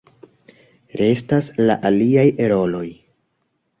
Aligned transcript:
Restas 1.01 1.49
la 1.67 1.77
aliaj 1.91 2.27
roloj. 2.55 2.87